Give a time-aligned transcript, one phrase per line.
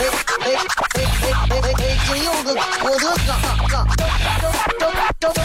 [0.00, 0.02] 哎
[0.40, 0.48] 哎
[1.50, 1.84] 哎哎！
[2.06, 3.36] 金柚子，我的嘎
[3.68, 4.08] 嘎，张
[4.78, 4.90] 张
[5.20, 5.44] 张张张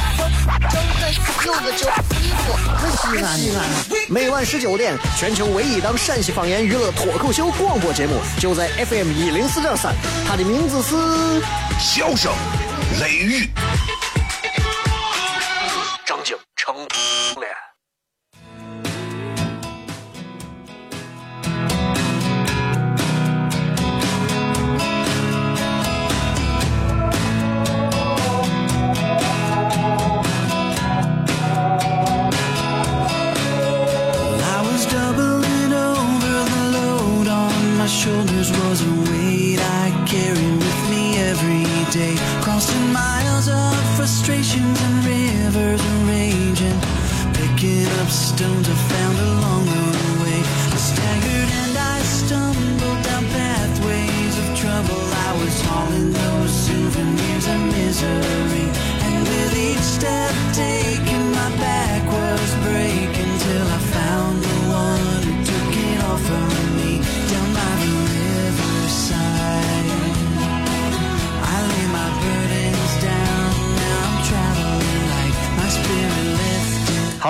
[1.45, 1.89] 柚子酒，
[2.21, 3.19] 衣服很西
[3.53, 3.59] 安。
[4.07, 9.93] 每晚十九点，全球唯一档陕西方言娱乐脱口秀广播节目，就在 FM 一零四点三。
[10.25, 10.95] 它的名字是
[11.77, 12.31] 《笑声
[13.01, 13.49] 雷雨》。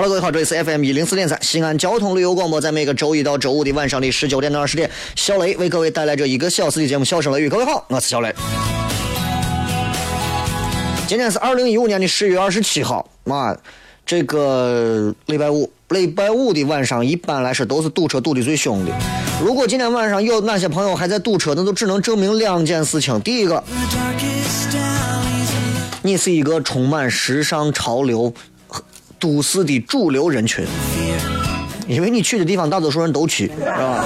[0.07, 7.47] 各位好，这里是 FM 一零四点三西安交通旅游广播，在每个周一到周五的晚上的十九点到二十点，小雷为各位带来这一个小时的节目《笑声雷雨》。
[7.49, 8.31] 各位好，我是小雷。
[11.07, 13.57] 今天是二零一五年的十月二十七号，妈，
[14.05, 18.91] 这个礼拜五，礼拜五的晚上一般来说都是堵车堵的最凶的。
[19.43, 23.63] 如果今天晚上有哪些朋友还在堵车，那就只能证明两件事情：第一个，
[26.03, 28.31] 你是一个充满时尚潮流。
[29.19, 30.65] 都市的主流人群，
[31.87, 34.03] 因为你去的地方大多数人都去，是吧？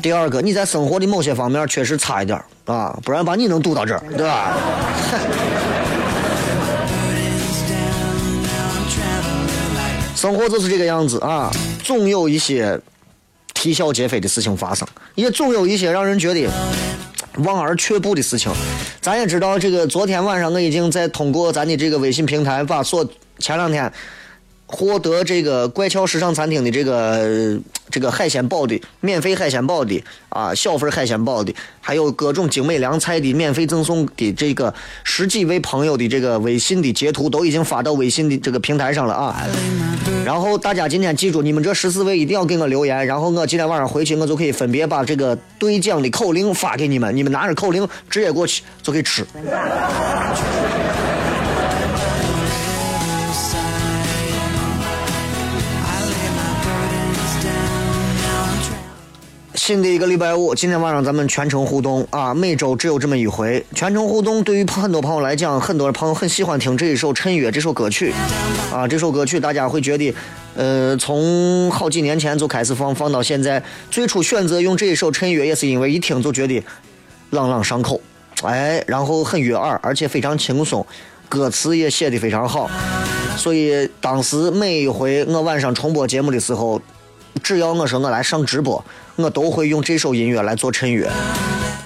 [0.00, 4.54] 第二个，你在生活的某些方面确实差一点啊，不然把你能堵到这儿，对吧？
[10.14, 11.50] 生活就是这个样子啊，
[11.84, 12.80] 总有一些
[13.54, 16.48] 啼笑皆非的事情发生，也总有一些让人觉得。
[17.38, 18.52] 望而却步的事情，
[19.00, 19.58] 咱也知道。
[19.58, 23.90] 这个昨天晚上我已经在通过咱的这个微信平台，把所前两天
[24.70, 27.58] 获得这个怪俏时尚餐厅的这个
[27.90, 34.72] 这个海鲜煲的免费海鲜煲的啊小份海鲜煲的，还有各种精美凉菜的免费赠送的这个
[35.04, 39.42] 十几位朋友的这个微信的截图都已经发到微信的这个平台上了啊。
[40.22, 49.26] 然后大家今天记住，你们这十四位一定要给我留言，然后我今天晚上回去，我就可以分别把这个兑奖的口令发给你们，你们拿着口令直接过去就可以吃。
[59.68, 62.32] 新的一个礼拜五，今天晚上咱们全程互动啊！
[62.32, 64.42] 每周只有这么一回，全程互动。
[64.42, 68.14] 对于很多朋友来讲，很多朋友很喜欢听这一首《趁月》这首歌曲
[68.72, 68.88] 啊！
[68.88, 70.14] 这首歌曲大家会觉得，
[70.56, 73.62] 呃，从好几年前就开始放，放到现在。
[73.90, 76.64] 最初选择用这一首《趁月》，也是因为一听就觉得
[77.28, 78.00] 朗朗上口，
[78.44, 80.86] 哎，然后很悦耳，而且非常轻松，
[81.28, 82.70] 歌词也写得非常好。
[83.36, 86.80] 所以当时每一回我晚上重播节目的时候。
[87.40, 88.84] 只要我说我来上直播，
[89.18, 91.10] 我都会用这首音乐来做衬乐。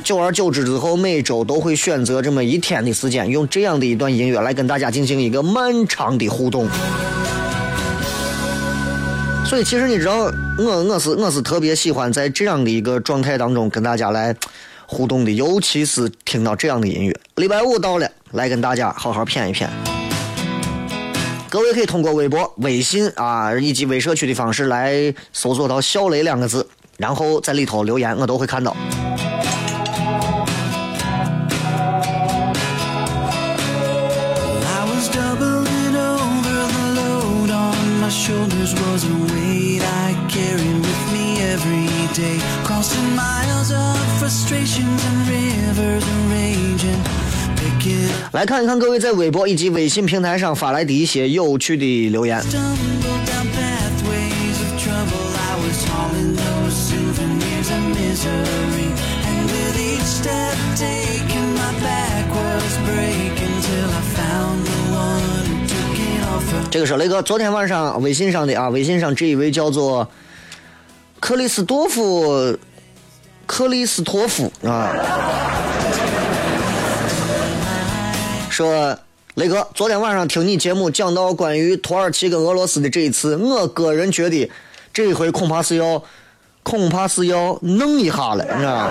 [0.05, 6.69] 久而久之之后，每周都会选择这么一天的时间，用这样的一段音乐来跟大家进行一个漫长的互动。
[9.47, 14.37] 所以，其实你知道，我我是我是特别喜欢在这样的一个状态当中跟大家来
[14.85, 17.17] 互动的，尤其是听到这样的音乐。
[17.37, 19.67] 礼拜五到了，来跟大家好好谝一谝。
[21.49, 26.67] 各位可以通过微博、微信啊，以及微社区的方式来搜索到“小雷”两个字，
[26.99, 28.77] 然后在里头留言，我都会看到。
[48.33, 52.43] 来看一看各位在微博以及微信平台上发来的一些有趣的留言。
[66.71, 70.09] 这个是雷哥昨天晚上微信上的啊，微信上这一位叫做
[71.21, 72.57] 克里斯多夫，
[73.45, 74.95] 克里斯托夫啊，
[78.49, 78.99] 说
[79.35, 84.51] 雷哥昨天晚上听你节目讲到关于土耳其跟俄罗斯的这一次，我个人觉得
[84.93, 86.03] 这一回恐怕是要
[86.73, 88.91] 恐怕是要弄一下了，你知道吗？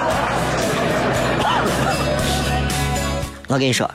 [3.48, 3.90] 我跟你说。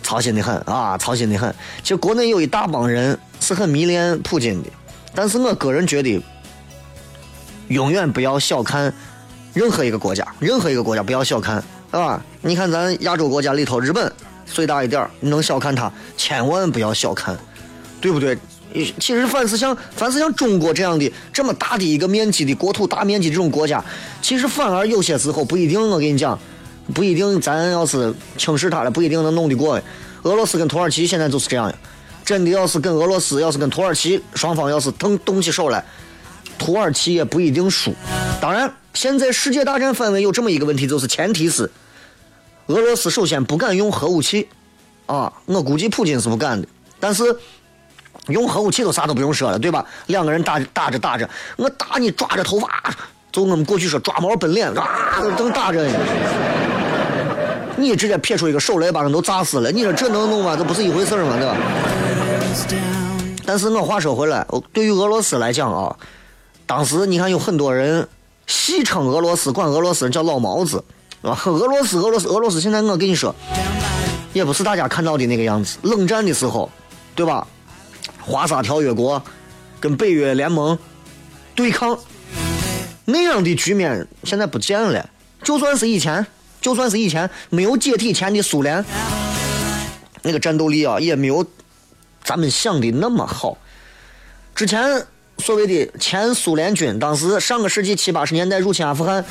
[0.00, 1.52] 操心的很啊，操心的很。
[1.82, 4.70] 其实国内有一大帮人是很迷恋普京的，
[5.12, 6.22] 但是我个人觉得，
[7.66, 8.94] 永远不要小看
[9.52, 11.56] 任何一个国家，任何一个国家不要小看，
[11.90, 12.22] 是吧？
[12.42, 14.12] 你看咱亚洲国家里头，日本
[14.44, 15.90] 最大一点你能小看它？
[16.16, 17.36] 千万不要小看，
[18.00, 18.38] 对不对？
[18.72, 23.84] 其实凡是像凡是像中国这样的这么大的一个面积的国土大面积这种国家，
[24.20, 25.80] 其实反而有些时候不一定。
[25.90, 26.38] 我跟你讲。
[26.94, 29.74] 不一定，咱要是轻视他了，不一定能弄得过。
[30.22, 31.74] 俄罗斯跟土耳其现在就是这样，
[32.24, 35.84] 真的要是跟俄罗斯，要是跟土耳其双方要是动动起手来，
[36.60, 37.92] 土耳其也不一定输。
[38.40, 41.68] 当然，现在世界大战范围有这么一个问题，就是前提是
[42.68, 44.46] 俄罗斯首先不敢用核武器
[45.06, 46.68] 啊，我估计普京是不敢的。
[47.00, 47.24] 但是
[48.28, 49.84] 用核武器都啥都不用说了，对吧？
[50.06, 52.68] 两个人打打着打着，我打你抓着头发，
[53.30, 55.98] 就我们过去说抓毛奔脸，啊，正打着呢。
[57.76, 60.56] 你直接撇出一个手雷把人都炸死了，你说这能弄吗？
[60.56, 61.36] 这不是一回事吗？
[61.38, 61.56] 对吧？
[63.44, 65.94] 但是我话说回来，对于俄罗斯来讲啊，
[66.64, 68.08] 当时你看有很多人
[68.46, 70.82] 戏称俄罗斯，管俄罗斯人叫老毛子，
[71.22, 73.34] 啊，俄罗斯，俄罗斯，俄罗斯，现在我跟你说，
[74.32, 75.76] 也不是大家看到的那个样子。
[75.82, 76.70] 冷战的时候，
[77.14, 77.46] 对吧？
[78.26, 79.22] 华沙条约国
[79.80, 80.76] 跟北约联盟
[81.54, 81.98] 对抗
[83.04, 85.08] 那样的局面，现在不见了。
[85.42, 86.26] 就算是以前。
[86.58, 88.84] 就算是以前没有解体前的苏联，
[90.22, 91.46] 那个战斗力啊，也没有
[92.24, 93.56] 咱们想的那么好。
[94.52, 95.06] 之前
[95.38, 99.24] 所谓的前苏联军，当时上个世纪七八十年代入侵阿富汗，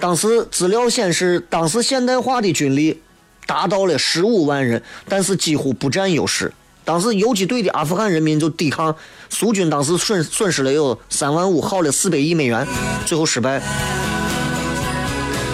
[0.00, 3.00] 当时资料显示，当时现代化的军力
[3.46, 6.52] 达到了十五万人，但是几乎不占优势。
[6.84, 8.94] 当时游击队的阿富汗人民就抵抗
[9.30, 12.66] 苏军，当时损损失了有三万五，耗了四百亿美元，
[13.06, 13.62] 最后失败。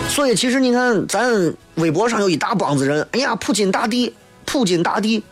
[0.09, 4.13] 所以，其实你看，咱微博上有一大帮子人，哎呀，普京大帝，
[4.45, 5.23] 普京大帝，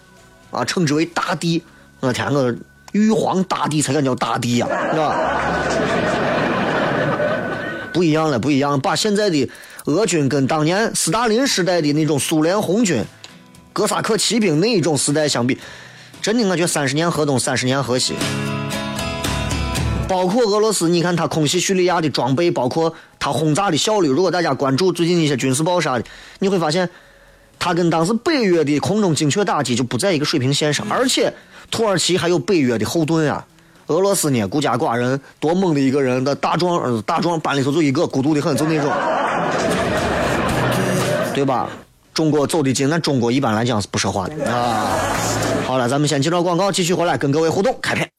[0.53, 1.61] 啊，称之为大帝。
[1.99, 2.55] 我天，我
[2.93, 5.19] 玉皇大帝才敢叫大帝呀，是吧？
[7.93, 8.81] 不一样了，不一样。
[8.81, 9.51] 把现在的
[9.87, 13.05] 俄军跟当年斯大林时代的那种苏联红军、
[13.73, 15.59] 哥萨克骑兵那一种时代相比，
[16.29, 18.13] 真的，我觉得三十年河东，三十年河西。
[20.07, 24.09] 包括俄罗斯，你看他空袭叙利亚的装备，包括他轰炸的效率。
[24.09, 26.05] 如果大家关注最近一些军事报啥的，
[26.41, 26.87] 你会发现，
[27.59, 30.87] 他跟当时北约的空中精确打击就不在一个水平线上。
[30.91, 31.33] 而且
[31.71, 33.43] 土耳其还有北约的后盾啊，
[33.87, 38.93] 俄罗斯呢孤家寡人，多猛的一个人，那大壮大壮班里头就一个，孤独的很，就那种，
[41.33, 41.71] 对吧？
[42.13, 44.91] 中国走得近，那中国一般来讲是不说话的啊。
[45.69, 48.11] 好了，咱们先接着广告，继续回来跟各位互动，开片。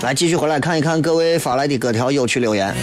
[0.00, 2.74] 来，继续回来看一看各位发来的各条有趣留言。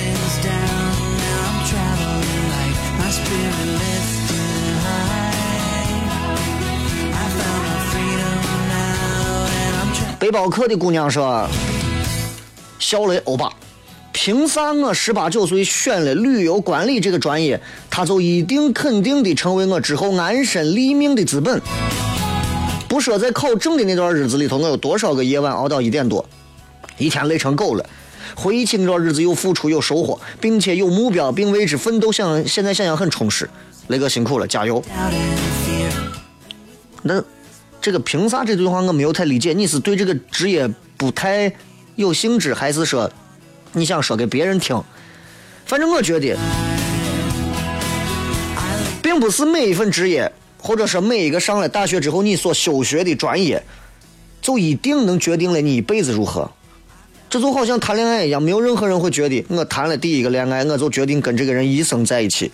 [10.25, 11.47] 背包客的姑娘说
[12.81, 13.53] ：“小雷欧巴，
[14.11, 21.61] 凭啥我十八九岁选了旅游管理这个专业，他就一定肯定的成为我之后安身立命的资本？
[22.89, 26.27] 不说在考证的那段日子里头，我有多少个夜晚熬到一点多。”
[26.97, 27.87] 一天累成狗了，
[28.35, 33.47] 回忆起那段日子，有付出，有收获，并且有目标，并为之奋斗，想现在想想很充实。
[33.89, 34.83] 雷哥辛苦了，加油！
[37.03, 37.23] 那
[37.85, 39.53] 这个凭啥这句话我没有太理解？
[39.53, 41.53] 你是对这个职业不太
[41.95, 43.11] 有兴致，还是说
[43.73, 44.83] 你想说给别人听？
[45.67, 46.35] 反正我觉得，
[49.03, 53.61] 并不是每一份职业，或者说每一个上了大学之后你所修学的专业，
[54.41, 56.49] 就一定能决定了你一辈子如何。
[57.29, 62.51] 这就好像谈恋爱一样，没有任何人会觉得我谈了第一个恋爱，我就决定跟这个人一生在一起。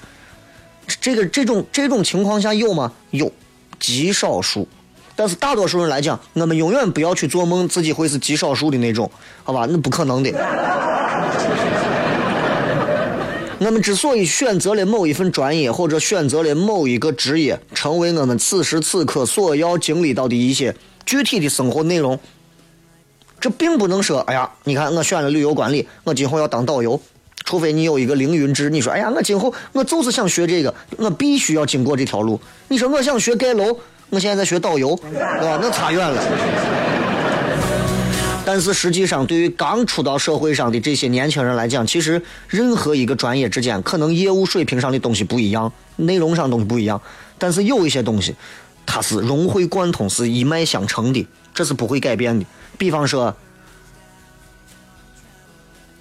[0.99, 2.91] 这个这种这种情况下有吗？
[3.11, 3.31] 有，
[3.79, 4.67] 极少数。
[5.21, 9.07] 但是大多数人来讲，我们永远不要去做梦，自己会是极少数的那种，
[9.43, 9.67] 好吧？
[9.69, 10.31] 那不可能的。
[13.59, 20.75] 我们之所以选择了某一份专业，或者选择了某一个职业，成为我们此时此刻所要经历到的一些
[21.05, 22.17] 具体的生活内容，
[23.39, 26.99] 这并不能说，哎呀，你看我选了旅游管理，我今后要当导游，
[27.45, 32.41] 除非你有一个凌云志，你说，哎呀，我今后我就是想学这个，我必须要经过这条路。
[32.69, 33.77] 你说我想学盖楼，
[34.11, 35.57] 我现在在学导游，对吧？
[35.61, 36.21] 那差远了。
[38.43, 47.01] 但是实际上，对于刚出到社会上的这些年轻人来讲，其实任何一个专业之间，可能业务水平上的东西不一样，内容上东西不一样，
[47.37, 48.35] 但是有一些东西，
[48.85, 52.45] 它是融会贯通，是一脉相承的，这是不会改变的。
[52.77, 53.33] 比方说，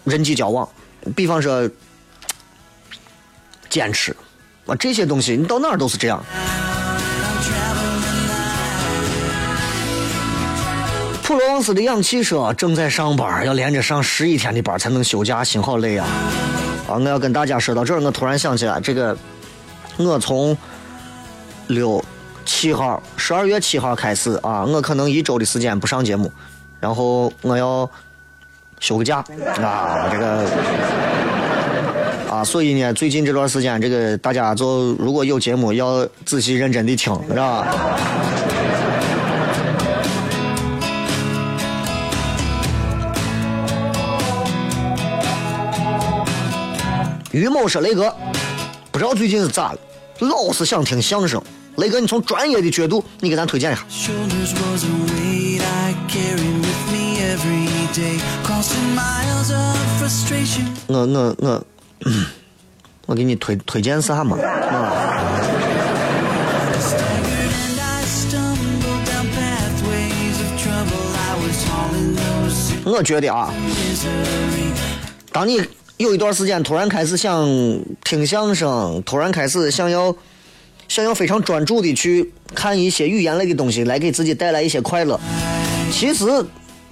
[0.02, 0.68] 人际交往，
[1.14, 1.70] 比方说，
[3.68, 4.16] 坚持，
[4.66, 6.24] 啊，这些东西你到哪儿都是这样。
[11.30, 16.04] 普罗旺斯的氧气车正在上班，要连着上十一天的班才能休假，心好累啊！
[16.88, 19.16] 啊，我要跟大家说到这儿，我突然想起来，这个
[19.96, 20.58] 我从
[21.68, 22.04] 六
[22.44, 26.32] 七号，十二月七号开始啊，我可能一周的时间不上节目，
[26.80, 27.88] 然后我要
[28.80, 29.24] 休个假
[29.62, 30.50] 啊，这个
[32.28, 37.68] 啊，所以呢，最近这段时间，这个大家就如果有节目，要仔细认真的听，是吧？
[47.32, 48.12] 于某说：“雷哥，
[48.90, 49.78] 不知道最近是咋了，
[50.18, 51.40] 老是想听相声。
[51.76, 53.84] 雷哥，你从专业的角度，你给咱推荐一下。”
[60.88, 61.64] 我我我，
[63.06, 64.36] 我给你推推荐啥嘛？
[72.84, 73.54] 我觉得啊，
[75.30, 75.62] 当你。
[76.00, 77.46] 有一段时间，突然开始想
[78.02, 80.16] 听相声，突然开始想要
[80.88, 85.20] 想要非常专注的去看一些语言类的东西，来给自己带来一些快乐。
[85.92, 86.24] 其实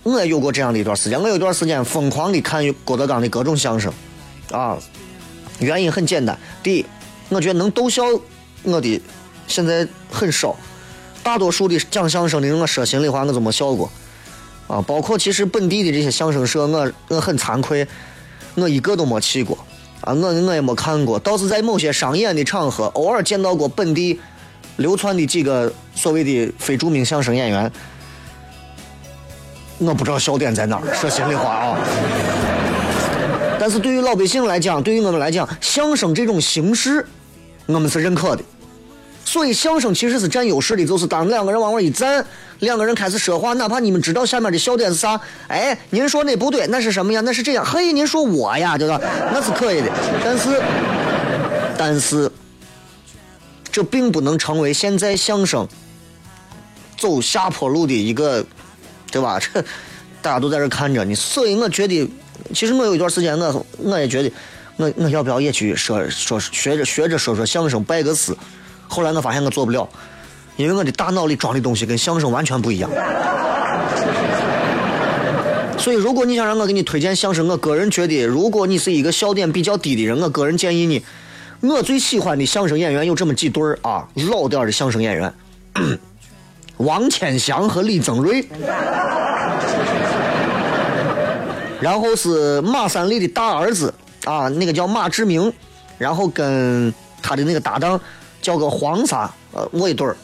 [0.02, 3.90] 我也有过这样的一段时间，我有一段时间疯狂的看郭德纲的各种相声，
[4.52, 4.76] 啊，
[5.58, 6.84] 原因很简单，第一，
[7.30, 8.04] 我觉得能逗笑
[8.62, 9.00] 我的
[9.46, 10.54] 现在很少，
[11.22, 13.90] 大多数的讲相声的人，我说心里话，我都没笑过，
[14.66, 17.88] 啊，包括其实本地的这些相声社，我我很惭愧。
[18.54, 19.56] 我一个都没去过，
[20.00, 24.18] 啊，我我也没看过，倒是在某些商演的场合，偶尔见到过本地
[24.76, 27.70] 流窜的几个所谓的非著名相声演员。
[29.78, 31.78] 我不知道笑点在哪儿， 说心里话啊。
[33.60, 37.06] 但是对于老百姓来讲，对于我们来讲，相声这种形式，
[37.66, 38.42] 我们是认可的。
[39.24, 42.24] 所以相声其实是占优势的，就是当两个人往那一站，
[42.60, 47.20] 两个人开始说话，哪怕你们知道下面的笑点是啥，哎，您说那不对，那是什么呀？
[47.24, 47.64] 那是这样。
[47.64, 49.00] 嘿，您说我呀，对吧？
[49.32, 49.90] 那是可以的。
[50.24, 50.62] 但是，
[51.78, 52.30] 但是，
[53.70, 55.68] 这并不能成为现在相声
[56.96, 58.44] 走下坡路的一个，
[59.12, 59.38] 对吧？
[59.38, 59.62] 这
[60.20, 62.10] 大家都在这看着你，所以我觉得，
[62.52, 64.32] 其实我有一段时间，我我也觉得，
[64.76, 68.36] 我我要不要也去说说学着学着说说相声，拜个师。
[68.88, 69.88] 后来我发现我做不了，
[70.58, 72.90] 因为我的大脑里装的东西跟相声完全不一样。
[75.78, 81.00] 所以，如果你想让我给你推荐相声，我个人觉得，如果你是一个笑点比较低的人，我个人建议你，
[81.60, 85.32] 我最喜欢的相声演员有这么几对儿啊，老点的相声演员，
[86.78, 88.44] 王千祥和李增瑞，
[91.80, 95.52] 然后是马三立的大儿子啊，那个叫马志明，
[95.96, 97.98] 然后跟他的那个搭档。
[98.40, 100.16] 叫个黄沙，呃，我一对儿，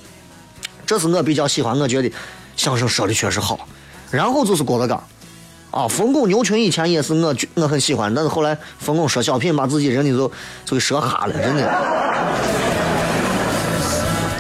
[0.87, 2.13] 这是我比较喜欢，我觉得
[2.57, 3.69] 相声说的确实好。
[4.11, 5.03] 然后就是郭德纲，
[5.71, 10.29] 啊，冯巩、牛群以前也是我我很喜欢，但是后来冯巩说小品把自己人的都
[10.65, 11.73] 就给说哈了，真的。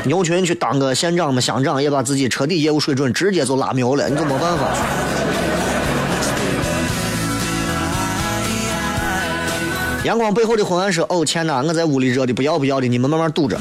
[0.06, 4.68] 牛群去当个县长嘛、乡长，也把自己彻底业务水准直接就拉苗了，你就没办法。
[10.04, 11.62] 阳光背后的昏暗是哦天哪！
[11.62, 13.58] 我在屋里热的不要不要的，你们慢慢堵着。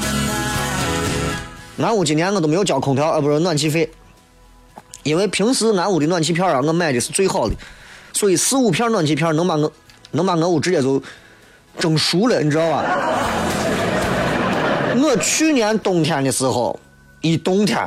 [1.78, 3.90] 俺屋今年我都没有交空调，呃，不是暖气费，
[5.02, 7.54] 因为平时俺屋的暖气片啊，我买的是最好的，
[8.12, 9.72] 所以四五片暖气片能把我
[10.12, 11.02] 能把我屋直接就
[11.78, 12.84] 蒸熟了，你知道吧？
[15.02, 16.78] 我去年冬天的时候，
[17.20, 17.78] 一冬天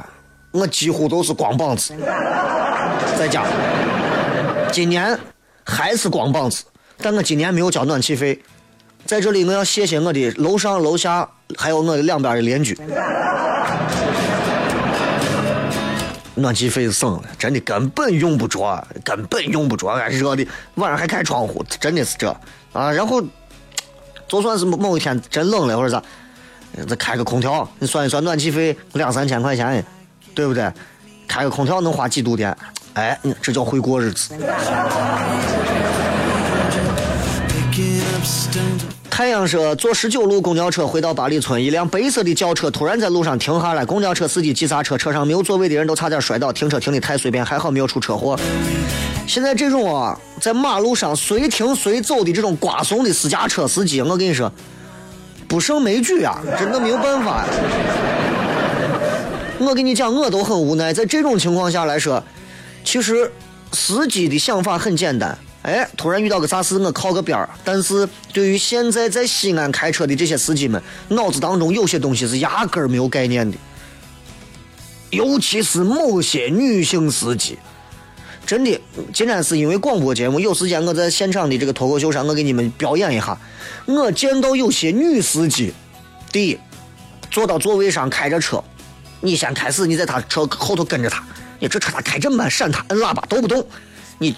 [0.51, 1.93] 我几乎都是光膀子
[3.17, 3.45] 在家，
[4.71, 5.17] 今年
[5.63, 6.63] 还是光膀子。
[6.99, 8.37] 但我今年没有交暖气费，
[9.05, 12.77] 在这里我要谢谢我的楼上楼下，还有我的两边的邻居。
[16.37, 22.29] 暖气费省了，真的根本用不着，根本用不着，俺热的晚上还开窗户，真的是这
[22.73, 22.91] 啊。
[22.91, 23.21] 然后
[24.27, 26.01] 就算是某一天真冷了或者咋，
[26.87, 29.83] 再开个空调，你算一算暖气费两三千块钱，
[30.35, 30.71] 对不对？
[31.27, 32.55] 开个空调能花几度电？
[32.93, 34.33] 哎，这叫会过日子。
[39.09, 46.53] 太阳说，坐十九路公交车回到八里村，一辆白色的轿车突然在路上停下来，公交车司机急刹车，车上没有座位的人都差点摔倒。
[46.53, 48.39] 停车停的太随便，还好没有出车祸。
[49.25, 54.51] 现在这种啊，在马路上随停随走的这种瓜怂的私家车司机，我跟你说，
[55.47, 57.43] 不胜枚举啊，真的没有办法。
[59.59, 60.93] 我跟你讲，我都很无奈。
[60.93, 62.23] 在这种情况下来说，
[62.83, 63.31] 其实
[63.71, 65.35] 司机的想法很简单。
[65.67, 67.49] 哎，突然遇到个啥事，我靠个边儿。
[67.61, 73.57] 但是对于现在在西安开车的这些司机们，脑子当中有些东西是压根儿没有概念的，
[75.09, 77.59] 尤其是某些女性司机。
[78.45, 78.79] 真的，
[79.11, 83.37] 今天是因为广播节目，有时间我在现场的这个脱口秀上，我给你们表演一下。
[83.87, 85.73] 我见到有些女司机，
[86.31, 86.57] 第一，
[87.29, 88.63] 坐到座位上开着车，
[89.19, 91.21] 你先开始，你在他车后头跟着他，
[91.59, 93.67] 你这车他开这么慢，闪他，摁喇叭都不动，
[94.17, 94.33] 你。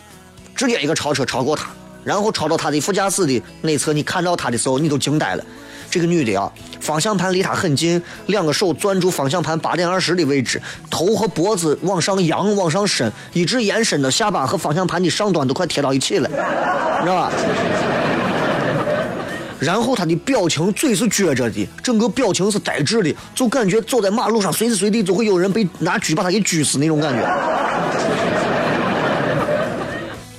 [0.59, 1.69] 直接一个超车超过他，
[2.03, 5.43] 然后超到他的副驾驶的内侧，你看到他的时候，你都惊呆了。
[5.89, 6.51] 这个女的啊，
[6.81, 16.27] 方向盘离他很近，两个手攥住方向盘八点二十的位置，头和脖子往上扬往上伸，一直延伸的下巴和方向盘的上端都快贴到一起了，
[17.03, 17.31] 知道吧？
[19.57, 28.28] 然后他的表情，嘴是撅着的，整个表情是呆滞的，就感觉走在马路上，随时随地都会有人被拿锯把他给锯死那种感觉。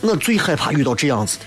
[0.00, 1.44] 我最害怕遇到这样子的，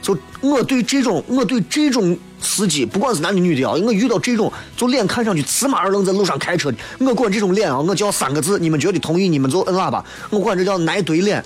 [0.00, 11.44] 就我对这种我对这种司机，不管是男的女的啊，我遇到这种就脸看上去驷马二愣在路上开车的，我管这种脸啊，我叫三个字，你们觉得同意，你们就摁喇叭，我管这叫奶怼脸。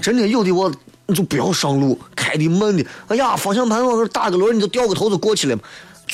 [0.00, 0.70] 真的有的我
[1.06, 5.58] 你就不要上路，开的慢的，哎呀，方向盘往那打个轮，你就掉个头就过去了。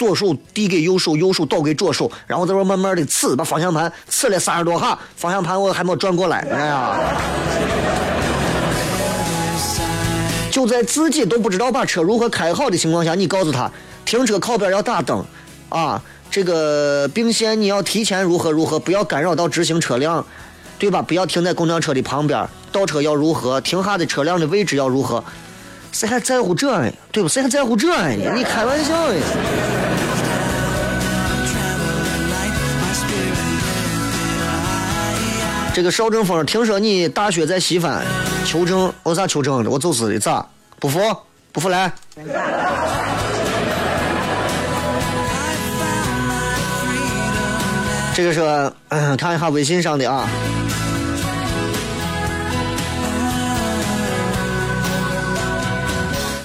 [0.01, 6.97] 左手递给右手，右手倒给左手，然后在这慢慢的刺，把方向盘刺了三十多下，方向盘我还没转过来，哎呀！
[10.51, 13.71] 就在自己都不知道把车如何开好的情况下，你告诉他
[14.07, 15.23] 停车靠边要打灯，
[15.69, 20.25] 啊，这个并线你要提前如何如何，不要干扰到直行车辆，
[20.79, 21.03] 对吧？
[21.03, 25.23] 不要停在公交车的旁边，倒车要如何，停下的车辆的位置要如何。
[25.93, 26.91] 谁还在乎这呢？
[27.13, 27.29] 对不？
[27.29, 28.33] 谁还在乎这呢？
[28.35, 29.21] 你开玩笑呢？
[35.73, 38.05] 这个邵正峰，听说你大学在西翻，
[38.45, 39.71] 求证，我咋求证的？
[39.71, 40.45] 我就是的，咋？
[40.81, 40.99] 不服？
[41.53, 41.91] 不服来？
[48.13, 48.73] 这个是
[49.17, 50.29] 看一下微信上的啊。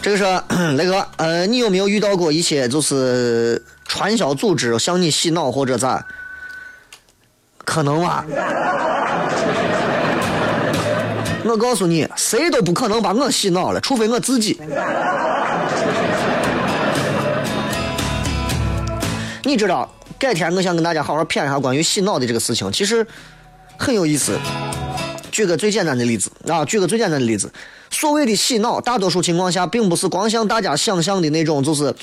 [0.02, 0.24] 这个是
[0.78, 6.06] 雷哥，呃，你有没有遇到过一些就是传销组织向你洗脑或者咋？
[7.66, 8.24] 可能吧。
[11.48, 14.60] 我告诉你，谁都不可能把我洗脑了，除非我自己。
[19.44, 23.06] 你知道，改天我想跟大家好好谝一下关于洗脑的这个事情，其实
[23.78, 24.40] 很有意思。
[25.32, 27.52] 举个最简单的例子啊，举个最简单的例子。
[27.92, 31.94] 所谓的洗脑，大多数情况下并不是光像大家想象的那种，就是，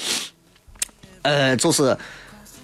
[1.22, 1.98] 呃，就是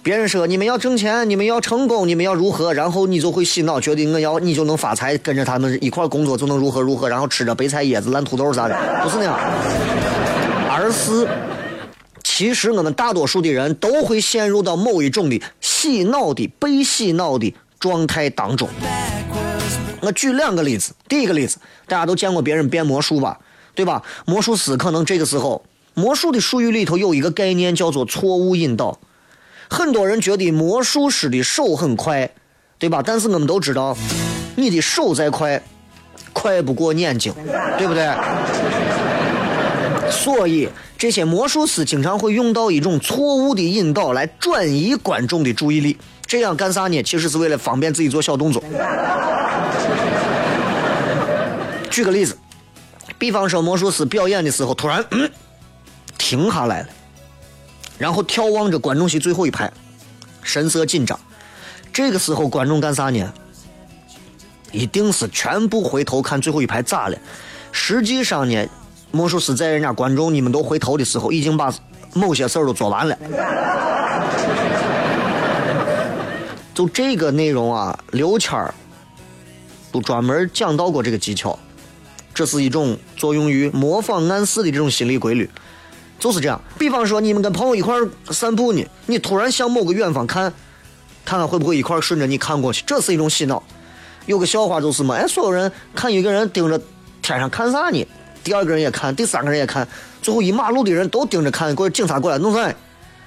[0.01, 9.37] 别人说你们要挣钱，你们要成功，你们要如何，然后你就会洗脑，觉得我要你就能发财，跟着他们一块工作就能如何如何，然后吃着白菜叶子、烂土豆啥的，不是那样，
[10.69, 11.27] 而是
[12.23, 18.69] 其实我们大多数的人都会陷入到某一种的洗脑的被洗脑的状态当中。
[20.01, 20.93] 我举两个例子。
[21.09, 21.57] 第一个例子，
[21.87, 23.37] 大家都见过别人变魔术吧，
[23.75, 24.01] 对吧？
[24.25, 25.61] 魔术师可能这个时候，
[25.93, 28.97] 魔术的术语里头有一个概念叫做错误引导。
[29.69, 32.29] 很多人觉得魔术师的手很快，
[32.77, 33.03] 对吧？
[33.05, 33.95] 但是我们都知道，
[34.55, 35.61] 你的手再快，
[36.33, 37.33] 快不过眼睛，
[37.77, 38.09] 对不对？
[40.11, 45.97] 所以这些魔术师经常会用到一种错误的引导来转移观众的注意力。
[46.25, 47.01] 这样干啥呢？
[47.03, 48.63] 其实是为了方便自己做小动作。
[51.89, 52.37] 举个例子，
[53.17, 55.29] 比方说魔术师表演的时候，突然嗯
[56.17, 56.87] 停下来了，
[57.99, 59.71] 然后眺望着观众席最后一排，
[60.41, 61.19] 神色紧张。
[61.93, 63.31] 这个时候观众干啥呢？
[64.71, 67.17] 一定是全部回头看最后一排咋了。
[67.71, 68.67] 实际上呢，
[69.11, 71.73] 魔术师在人家观众你们都回头的时候，已经把
[72.13, 73.17] 某些事儿都做完了。
[76.73, 78.73] 就这个内容啊，刘谦儿
[79.91, 81.59] 都专门讲到过这个技巧，
[82.33, 85.49] 这是一种作用于模仿暗示的这种心理规律，
[86.19, 86.61] 就是这样。
[86.77, 90.53] 比方说，你们跟朋友一块儿散步呢，你突然向某个远方看，
[91.25, 93.63] 看看会不会一块顺着你看过去，这是一种洗脑。
[94.25, 96.79] 有个笑话就是嘛，哎，所有人看一个人盯着
[97.21, 98.07] 天上看啥呢？
[98.43, 99.87] 第二个人也看，第三个人也看，
[100.21, 102.73] 最后一马路的人都盯着看，过警察过来弄啥？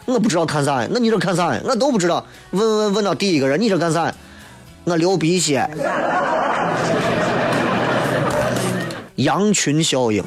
[0.04, 0.88] 我不知道看啥呀？
[0.90, 1.60] 那你这看啥呀？
[1.64, 2.24] 我都不知道。
[2.50, 4.12] 问问问到第一个人，你这干啥？
[4.84, 5.68] 我流鼻血。
[9.16, 10.24] 羊群效应，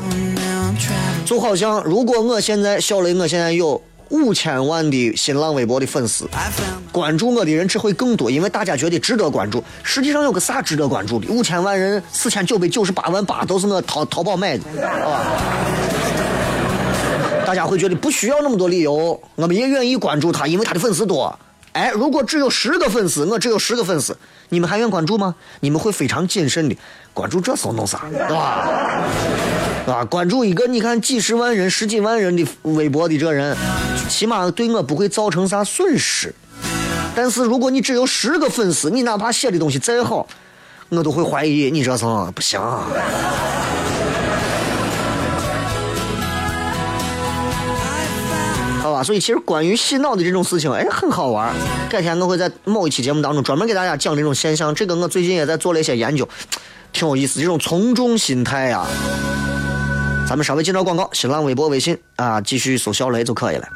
[1.26, 6.30] 就好像如果我现在小雷，我现在有五千万的新浪微博的粉丝，
[6.92, 9.64] 关注我的人只会更多，因为大家觉得值得关注。
[9.82, 11.28] 实际上有个啥值得关注的？
[11.34, 15.26] 五千万人，四千九百九十八万八都是我淘淘宝买的，啊。
[17.44, 21.38] 大家会觉得不需要那么多理由，我们也愿意关注他，因为他的粉丝多。
[21.76, 25.36] 哎，如果只有十个粉丝，我只有十个粉丝，你们还愿关注吗？
[25.60, 26.78] 你们会非常谨慎的
[27.14, 28.66] 关注这时候弄啥，对吧？
[29.86, 33.58] 啊，关注一个你看几十万人、十几万人的微博的这人，
[34.08, 36.34] 起码对我不会造成啥损失。
[37.14, 40.26] 但是如果你只有十个粉丝，你哪怕写的东西再好，
[40.88, 42.58] 我都会怀疑你这是不行。
[48.96, 51.54] 吧，所以其实关于洗脑的这种事情，哎，很好玩。
[51.90, 54.74] 改天我会在某一期节目当中专门给大家讲这种现象。
[54.74, 56.26] 这个我最近也在做了一些研究，
[56.94, 57.42] 挺有意思。
[57.42, 58.86] 这种从众心态呀，
[60.30, 63.68] 咱们稍微进到广告，新浪微博、微信啊，继续搜小雷就可以了。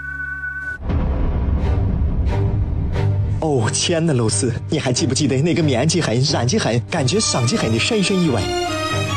[3.42, 8.42] 哦，亲爱的露丝，你还记不记得那个面积狠、染技狠、感觉伤及狠的深深意外？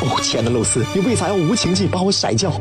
[0.03, 2.53] 哦，亲爱的露丝，你为啥要无情地把我甩掉？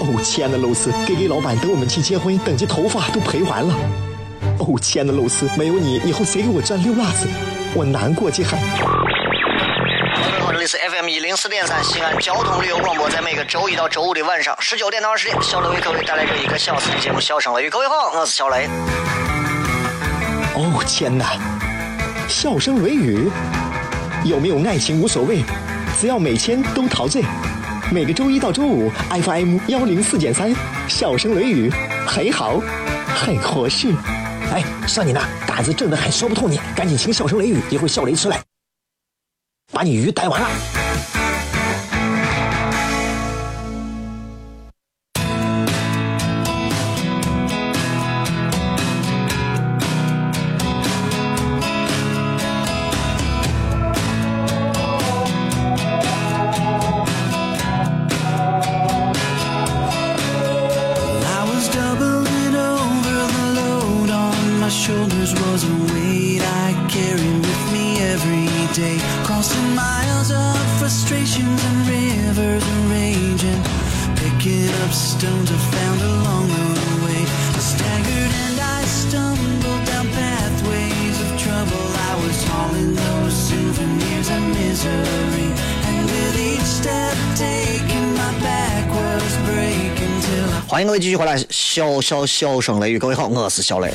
[0.00, 3.74] 哦，亲爱的露丝，给给老板等我们去结婚，等这头发都赔完了。
[4.58, 7.28] 哦，亲爱的露丝，没有你，以后谁给我赚溜辣子？
[7.74, 8.50] 我难过极了。
[10.52, 17.68] 这里是 FM 一零四点三西安交通旅游广播，在每个周一到周五的晚上十九点到二十点，小雷为各位带来这一个小时的节目《笑声雷雨》。
[17.70, 18.68] 各位好，我是小雷。
[20.54, 21.36] 哦，天哪！
[22.28, 23.30] 笑声雷雨，
[24.24, 25.42] 有没有爱情无所谓，
[26.00, 27.22] 只要每天都陶醉。
[27.92, 30.52] 每个周一到周五，FM 幺零四点三，
[30.88, 31.70] 笑声雷雨，
[32.06, 32.60] 很好，
[33.06, 33.92] 很合适。
[34.52, 38.42] 哎，算你那胆子正的很，说不透你，赶紧请笑声雷雨，一会儿笑雷出来，
[39.72, 41.23] 把你鱼逮完了。
[90.66, 93.94] 欢迎各位继续回来，小小小声雷雨，各位好，我是小雷。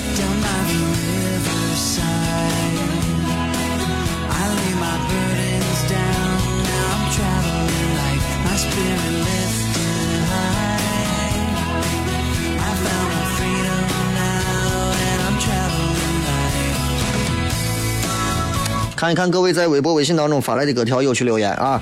[18.99, 21.81] 看一看各位在微博、微信当中发来的各条有趣留言啊，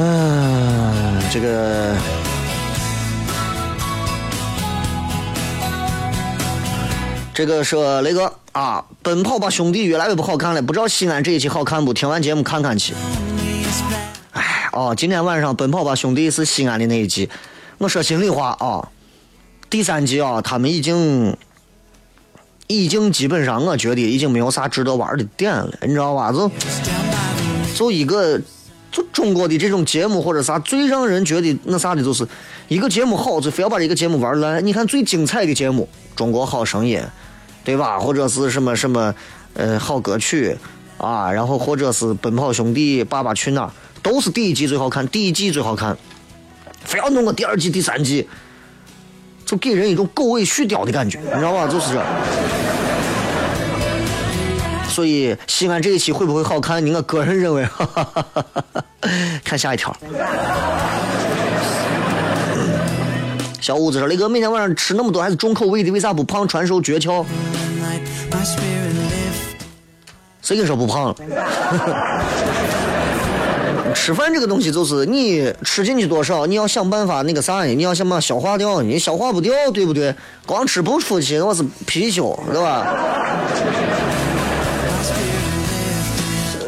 [0.00, 1.94] 嗯，这个。
[7.32, 11.94] 这个说雷哥啊，《奔跑吧兄弟》越来越不好看了，不知道西安这一期好看不？
[11.94, 12.92] 听完节目看看去。
[14.32, 17.30] 哎，哦，今天晚上《奔跑吧兄弟》是西安的那一集。
[17.78, 18.88] 我说心里话啊，
[19.70, 21.36] 第三集啊，他们已经
[22.66, 26.32] 已经基本上，我觉得已经没有啥值得玩的点了，你知道吧？
[26.32, 26.50] 就
[27.74, 28.40] 就一个，
[28.90, 32.26] 就中国的这种节目或者啥，最让人觉得那啥的，就是
[32.68, 34.64] 一个节目好，就非要把这个节目玩烂。
[34.66, 36.98] 你看最精彩的节目，《中国好声音》。
[37.66, 37.98] 对吧？
[37.98, 39.14] 或者是什么什么，
[39.54, 40.54] 呃，好歌曲
[40.98, 43.68] 啊，然后或者是《奔跑兄弟》《爸爸去哪儿》，
[44.02, 45.96] 都是第一季最好看，第一季最好看，
[46.84, 48.28] 非要弄个第二季、第三季，
[49.54, 51.68] 就给人一种狗尾续貂的感觉，你知道吧？
[51.68, 52.02] 就是这。
[54.88, 56.84] 所以西安这一期会不会好看？
[56.84, 58.84] 你我个人认为，哈哈哈哈哈。
[59.44, 59.96] 看下一条。
[63.60, 66.48] 小五子说：“雷哥，每天晚上吃那么多还是重口味的，为啥不胖？
[66.48, 67.24] 传授诀窍。
[70.42, 71.14] 谁跟你说不胖了？
[73.94, 80.14] 吃饭这个东西就是你吃进去多少，你要想办法那个啥，你要想办法消化掉，你消化不掉，对不对？
[80.44, 82.94] 光吃不出去，我是貔貅，对吧？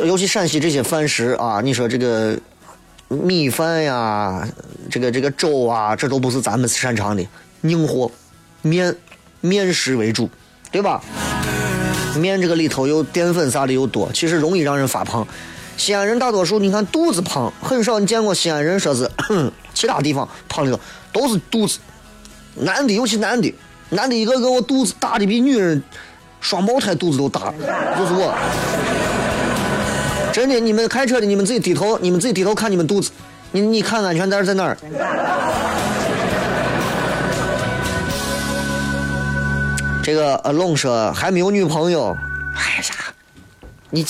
[0.05, 2.39] 尤其陕西这些饭食啊，你说这个
[3.09, 4.49] 米饭呀，
[4.89, 7.27] 这个这个粥啊，这都不是咱们擅长的，
[7.62, 8.11] 硬货，
[8.62, 8.95] 面
[9.41, 10.31] 面食为主，
[10.71, 11.03] 对吧？
[12.17, 15.27] 面这个里头有淀粉啥的又多，其实容易让人发胖。
[15.77, 19.11] 西安人大多数，你看肚子胖，很少你见过西安人说是
[19.75, 20.79] 其他地方胖的
[21.12, 21.79] 都是肚子。
[22.55, 23.55] 男的尤其男的，
[23.91, 25.83] 男的一个个我肚子大的比女人
[26.41, 27.53] 双胞胎肚子都大，
[27.99, 28.35] 就是我。
[30.33, 33.11] 真的，你们开车的，你们自己低头，你们自己低头看你们肚子，
[33.53, 34.77] 你你看安全带在哪儿？
[40.03, 42.17] 这个呃龙说还没有女朋友，
[42.55, 43.12] 哎呀，
[43.91, 44.07] 你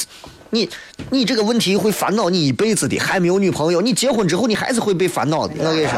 [0.50, 0.68] 你
[1.10, 2.98] 你这个问题会烦恼你一辈子的。
[2.98, 5.54] 还没有女朋友，你结婚之后你还是会被烦恼的。
[5.58, 5.92] 我跟你说，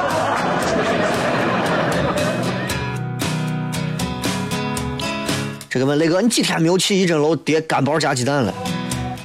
[5.70, 8.54] 这个问雷哥，你几天没有去一整楼叠干包加鸡蛋了？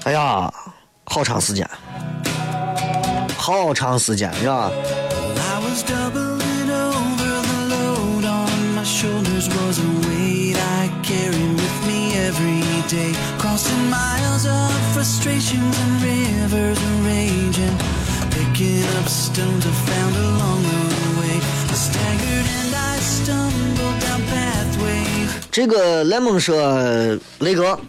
[0.04, 0.54] 哎呀，
[1.06, 1.68] 好长时间，
[3.38, 4.70] 好长时间，是吧？
[25.52, 26.58] 这个莱蒙说
[27.39, 27.80] ：“雷哥，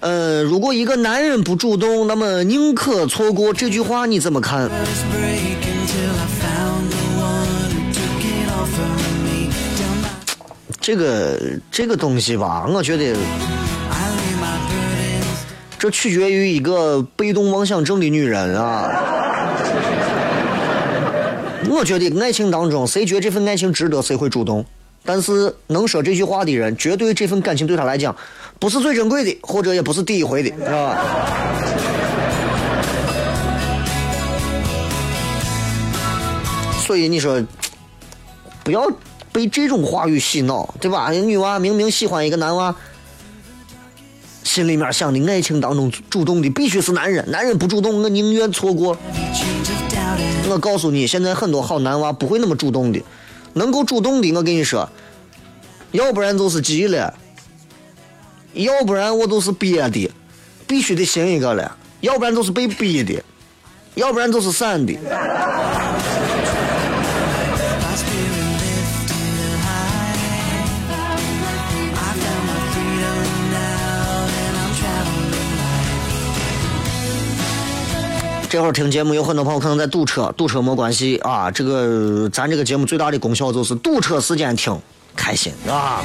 [0.00, 4.70] 呃，如果一个男人不主动，那么宁可错过，这句话你怎么看？”
[10.80, 11.38] 这个
[11.70, 13.14] 这个东西吧，我觉得
[15.84, 18.88] 这取决于一个被动妄想症的女人啊。
[21.68, 24.64] 我觉得爱情当中，谁觉得这份爱情值得，谁会主动。
[25.04, 28.16] 但是能说这句话的人，绝对这份感情对他来讲
[28.58, 30.98] 不是最珍贵的，或者也不是第一回的，是吧？
[36.80, 37.44] 所以你说，
[38.64, 38.90] 不要。
[39.34, 41.10] 被这种话语洗脑，对吧？
[41.10, 42.72] 女娃明明喜欢一个男娃，
[44.44, 48.96] 心里面想的爱情当中主动的必须是男人，男人不主动，我宁愿错过。
[50.48, 53.02] 我告诉你，现在很多好男娃不会那么主动的，
[53.54, 54.88] 能够主动的，我跟你说，
[55.92, 57.12] 要不然就是急了，
[58.52, 60.10] 要不然我都是憋的，
[60.66, 63.20] 必须得寻一个了，要不然就是被逼的，
[63.94, 64.92] 要不然就是散的。
[78.54, 81.50] 这会儿听节目，有很多朋友可能在堵车，堵车没关系啊。
[81.50, 84.80] 这个咱这个节目最大的功效就是堵车时间听
[85.16, 86.00] 开心啊。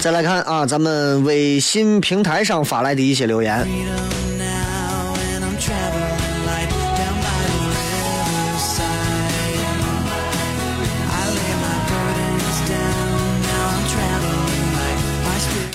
[0.00, 3.68] 再来看啊，咱们微信平台上发来的一些留言。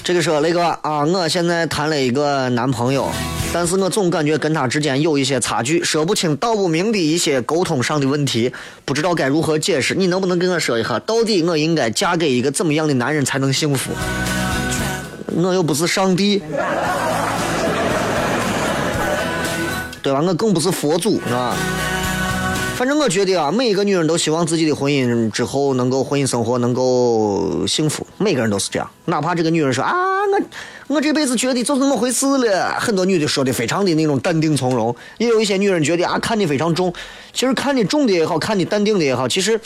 [0.10, 3.08] 这个说雷哥啊，我现在谈了一个男朋友，
[3.54, 8.52] 但是我总感觉跟他之间有一些差距，说不清道不明的一些沟通上的问题，
[8.86, 9.94] 不知道该如何解释。
[9.94, 13.92] 你能不能跟我说一下，到底我应该嫁给一个怎么样的男人才能幸福？
[15.36, 16.42] 我又不是上帝，
[20.02, 20.24] 对吧？
[20.26, 21.56] 我更不是佛祖，是吧？
[22.80, 28.90] 反正我觉得啊，每一个女人都希望自己的婚姻之后能够婚姻生活能够幸福，每个人都是这样。
[29.04, 29.94] 哪怕这个女人说啊，
[30.88, 32.80] 我我这辈子觉得就这么回事了。
[32.80, 36.94] 很多女的说的非常的那种淡定从容，也有一些女人觉得啊，看的非常重。
[37.34, 39.60] 其实看的重的也好看的淡定的也好，其实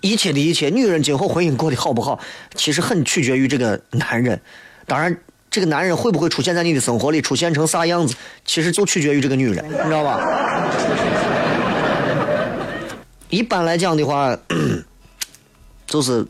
[0.00, 2.20] 一切的一切，女人今后婚姻过得好不好，
[2.54, 4.40] 其实很取决于这个男人。
[4.86, 5.18] 当然，
[5.50, 10.20] 这个男人会不会出现在你的生活里，出现成啥样子，其实就取决于这个女人，你知道吧？
[13.32, 14.36] 一般来讲的话，
[15.88, 16.26] 就是，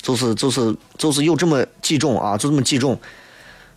[0.00, 2.96] 就是就是就是有这么几种啊，就这么几种。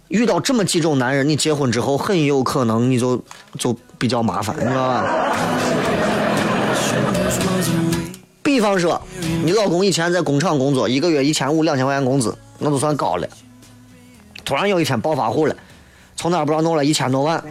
[0.10, 3.20] 遇到这么几种男人，你结婚之后很有可能你就
[3.58, 5.06] 就比较麻烦，你知道吧？
[8.44, 9.02] 比方说，
[9.44, 13.28] 你老公以前在工厂工作，一个月一千五两千块钱工资，那都算高了。
[14.46, 15.56] 突然有一天暴发户了，
[16.16, 17.44] 从哪不知道弄了一千多万。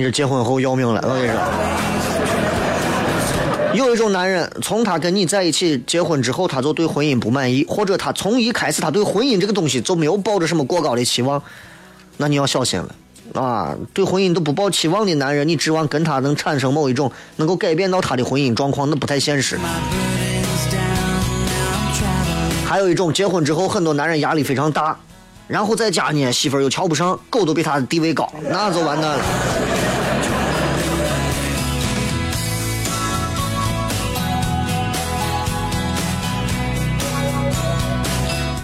[0.00, 1.36] 你这结婚后要命了，我跟你说。
[3.74, 11.42] 有一种男人，从他跟你在一起结婚之后，他就对婚姻不满意，或者他从一开始他对婚姻这个东西就没有抱着什么过高的期望，
[12.16, 12.88] 那你要小心了
[13.40, 13.76] 啊！
[13.92, 19.58] 对婚姻都不抱期望的男人，你指望跟他能产生某一种能够改变到他的婚姻状况，那不太现实。
[22.64, 24.96] 还有一种，结婚之后很多男人压力非常大，
[25.46, 29.24] 然后在家呢媳妇又瞧不上，狗都比他的地位高，那就完蛋了。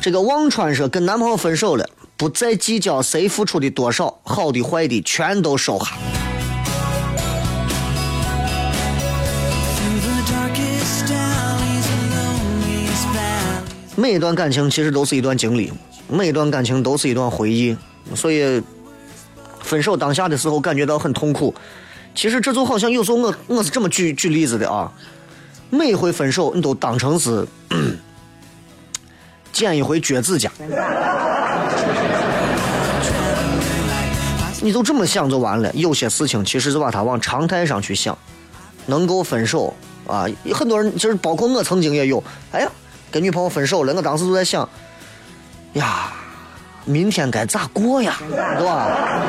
[0.06, 1.84] 这个忘川说跟男朋友分手了，
[2.16, 5.96] 不再计较谁付出的多少，好的坏的全都收下。
[13.96, 15.72] 每一段感情其实都是一段经历，
[16.08, 17.76] 每一段感情都是一段回忆，
[18.14, 18.62] 所以
[19.58, 21.52] 分手当下的时候感觉到很痛苦。
[22.14, 24.92] 其实这就好像有时候我我是这么举举例子的啊，
[25.68, 27.44] 每回分手你都当成是。
[29.56, 30.50] 剪一回脚趾甲，
[34.60, 35.72] 你就这么想就完了。
[35.72, 38.18] 有些事情其实是把它往常态上去想，
[38.84, 39.74] 能够分手
[40.06, 42.22] 啊，很多人就是包括我曾经也有。
[42.52, 42.70] 哎呀，
[43.10, 44.68] 跟女朋友分手了，我当时就在想，
[45.72, 46.12] 呀，
[46.84, 49.22] 明天该咋过呀，对吧？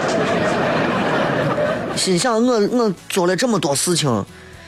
[1.95, 4.25] 心想我我做了这么多事情，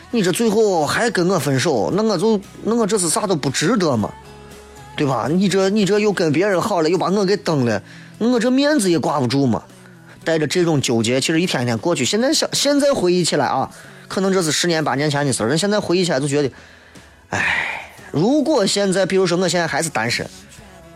[0.10, 4.10] 你这最后还跟我分手，那我就那我这是啥都不值得吗？
[5.00, 5.30] 对吧？
[5.32, 7.82] 你这你这又跟别人好了，又把我给蹬了，
[8.18, 9.64] 我这面子也挂不住嘛。
[10.26, 12.04] 带着这种纠结，其实一天一天过去。
[12.04, 13.72] 现在想，现在回忆起来啊，
[14.10, 15.48] 可能这是十年八年前的事儿。
[15.48, 16.52] 人现在回忆起来就觉得，
[17.30, 20.26] 哎，如果现在，比如说我现在还是单身，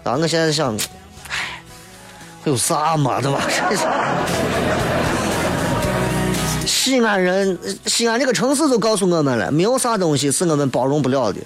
[0.03, 0.75] 啊，我现在想，
[1.29, 1.63] 哎，
[2.43, 3.41] 有啥嘛，对吧？
[6.67, 11.39] 西安人，西安这个城市都告诉我们了，没有啥东西是我们包容不了的。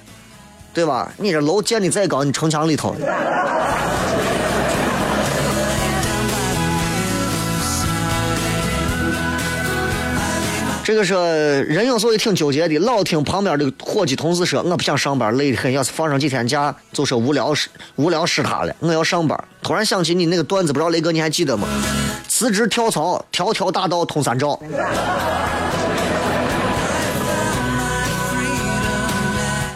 [0.77, 1.11] 对吧？
[1.17, 2.95] 你这楼建的再高，你城墙里头。
[10.83, 11.19] 这个说
[11.63, 15.73] 人有时候也挺纠结的，老听旁边的伙计同事说，我不想上班，累得很。
[15.73, 18.75] 要是放上几天假，就说无聊死无聊死他了。
[18.79, 19.35] 我要上班。
[19.63, 21.67] 突然想起你那个段子，不知道雷哥你还记得吗？
[22.27, 24.61] 辞职跳槽，条条大道通三兆。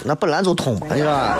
[0.04, 1.38] 那本来就通嘛，是吧？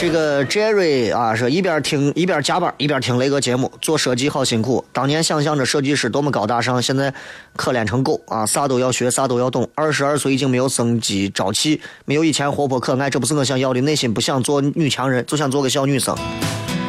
[0.00, 4.84] 这个 Jerry 啊，说一边听一边加班，一边听雷哥节目，做设计好辛苦。
[4.92, 7.12] 当年想象着设计师多么高大上，现在
[7.56, 8.46] 可怜成狗啊！
[8.46, 9.68] 啥都要学，啥都要懂。
[9.74, 13.80] 二十二岁已经没有生机朝气，没有以前活泼可爱，这不是我想要的。
[13.80, 16.16] 内心不想做女强人，就想做个小女生。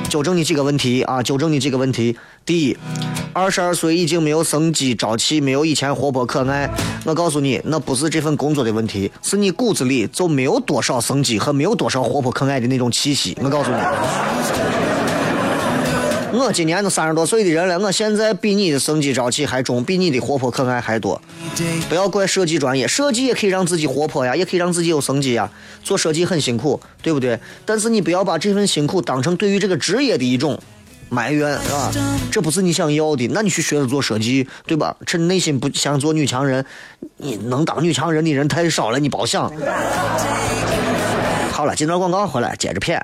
[0.10, 1.22] 纠正你几个问题啊！
[1.22, 2.18] 纠正你几个问题。
[2.44, 2.76] 第一，
[3.32, 6.68] 二十二岁已经没有生机朝气，没有以前活泼可爱。
[7.06, 13.38] 我告诉你，那不是这份工作的问题，是你骨子里就没有多少生机和没有多少活泼可爱的那种气息。
[13.40, 14.79] 我告诉你。
[16.40, 21.22] 我今年都三十多岁的人了，我现在比你的生机朝气还重，比你的活泼可爱还多。
[21.90, 25.50] 不要怪设计专业，设计也可以让自己活泼呀，也可以让自己有生机呀。
[25.84, 27.38] 做设计很辛苦，对不对？
[27.66, 30.58] 但是你不要把这份辛苦当成对于这个职业的一种
[31.10, 31.92] 埋怨，是吧？
[32.32, 34.96] 这不是你想要的，那你去学着做设计，对吧？
[35.06, 36.66] 趁内心不想做女强人，
[37.18, 39.52] 你能当女强人的人太少了，你别想。
[41.52, 43.04] 好了，接段广告回来接着骗。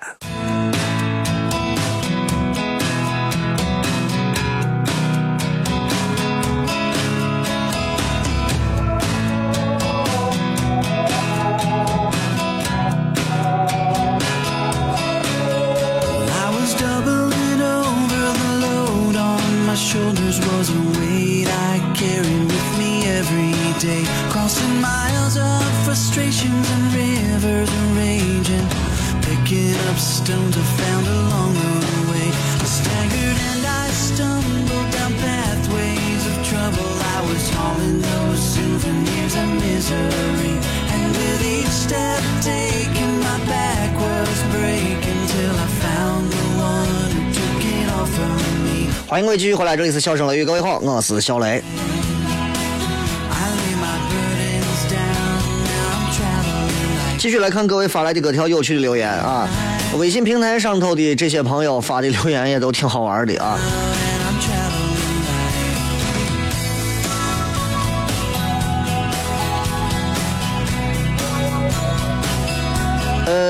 [49.08, 51.62] 欢迎各位继续回来，这里是笑声雷雨，各位好，我是小雷。
[57.19, 59.47] 继续来看各位发来的各条有趣的留言啊，
[59.99, 63.60] 微信平台上头的这些朋友发的留言也都挺好玩的啊。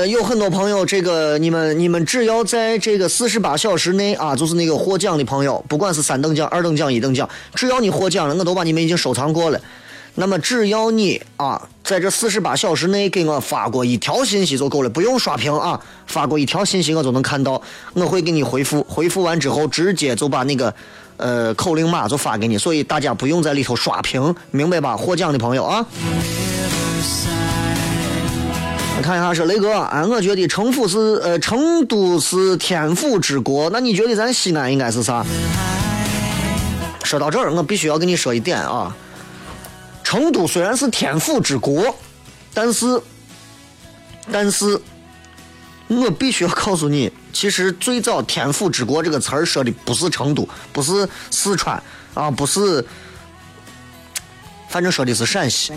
[0.08, 9.60] 有很多朋友，这个你们你们只要在这个四十八小时内啊，就是那个获奖的朋友，不管是三等奖、二等奖、一等奖，只要你获奖了，我都把你们已经收藏过了。
[10.14, 17.60] 那么只要你啊，在这四十八小时内给我发过一条信息就够了，不用刷屏啊，发过一条信息我就能看到，
[17.92, 20.72] 我会给你回复， 回复完之后直接就把那个
[21.18, 24.96] 呃口令码就发给你，所以大家不用在里头刷屏，明白吧？
[24.96, 25.86] 获奖的朋友啊。
[28.96, 35.24] 我看一下是雷哥，啊，我觉得成府是呃成都是天府之国，那你觉得咱西安应该是啥？
[37.04, 38.96] 说到这儿，我必须要跟你说一点啊。
[40.02, 41.94] 成都虽然是天府之国，
[42.54, 43.00] 但是，
[44.32, 44.80] 但是，
[45.88, 51.80] 我必须要告诉你，其实最早“天府之国”这个词儿说的不是成都，不是四川
[52.14, 52.82] 啊，不是，
[54.68, 55.74] 反正说的是陕西。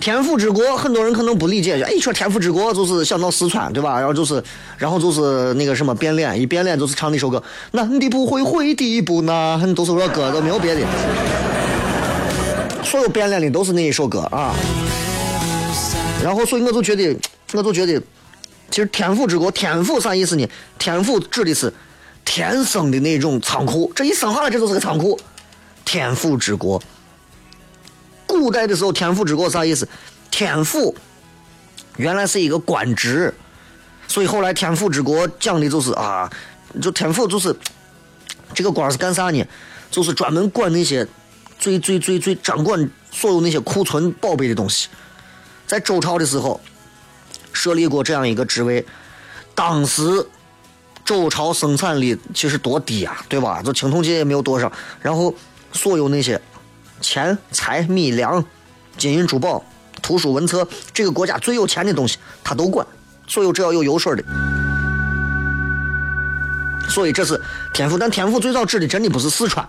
[0.00, 3.98] 天府之国，很多人可能不理解，哎，说天府之国就是想到四川，对吧？
[3.98, 4.42] 然后就是，
[4.78, 7.42] 然后就是那个什么变脸，一变脸就是唱那首歌，
[7.72, 10.80] 男的不会，会的不难，都是这歌，都没有别的。
[12.82, 14.54] 所有变脸的都是那一首歌啊。
[16.24, 17.14] 然后，所以我就觉得，
[17.52, 18.00] 我就觉得，
[18.70, 20.48] 其实天府之国，天府啥意思呢？
[20.78, 21.72] 天府指的是
[22.24, 25.20] 天生的那种仓库，这一生下来这就是个仓库，
[25.84, 26.82] 天府之国。
[28.40, 29.86] 古代的时候，天府之国啥意思？
[30.30, 30.96] 天府
[31.98, 33.34] 原来是一个官职，
[34.08, 36.30] 所以后来天府之国讲的就是啊，
[36.80, 37.54] 就天府就是
[38.54, 39.44] 这个官是干啥呢？
[39.90, 41.06] 就是专门管那些
[41.58, 44.88] 最最最最掌管所有那些库存宝贝的东西。
[45.66, 46.58] 在周朝的时候
[47.52, 48.82] 设立过这样一个职位，
[49.54, 50.26] 当时
[51.04, 53.62] 周朝生产力其实多低啊，对吧？
[53.62, 54.72] 就青铜器也没有多少，
[55.02, 55.34] 然后
[55.74, 56.40] 所有那些。
[57.00, 58.44] 钱财米粮、
[58.96, 59.64] 金银珠宝、
[60.02, 62.86] 图书文册，这个国家最有钱的东西，他都管。
[63.26, 64.24] 所有只要有油水的，
[66.88, 67.40] 所以这是
[67.72, 67.96] 天府。
[67.96, 69.68] 但天府最早指的真的不是四川，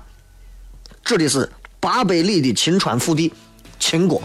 [1.04, 1.48] 指的是
[1.80, 3.32] 八百里的秦川腹地，
[3.80, 4.22] 秦国。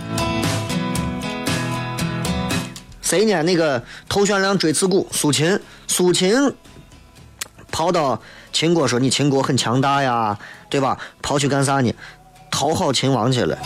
[3.02, 3.42] 谁呢？
[3.42, 5.60] 那个头悬梁锥刺股，苏秦。
[5.86, 6.34] 苏秦
[7.70, 8.20] 跑到
[8.52, 10.36] 秦国说：“你秦国很强大呀，
[10.70, 11.94] 对吧？”跑去干啥呢？
[12.56, 13.58] 讨好秦王去了，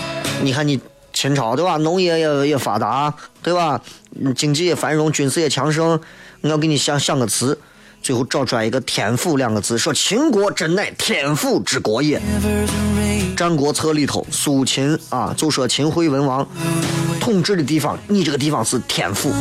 [0.42, 0.80] 你看你
[1.12, 1.76] 秦朝对吧？
[1.76, 3.80] 农业也也发达对吧？
[4.34, 6.00] 经济也繁荣，军事也强盛。
[6.40, 7.56] 我要给你想想个词，
[8.02, 12.18] 最后找出来一个“天府”两个字，说秦国真乃天府之国也。
[13.36, 16.44] 《战国策》里头，苏秦啊就说秦惠文王
[17.20, 19.32] 统治的地方，你这个地方是天府。